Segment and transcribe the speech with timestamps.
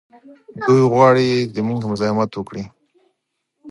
[0.67, 2.63] دوی غواړي زموږ مزاحمت وکړي.